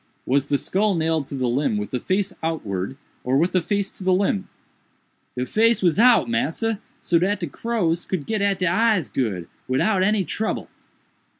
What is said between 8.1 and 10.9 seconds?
get at de eyes good, widout any trouble."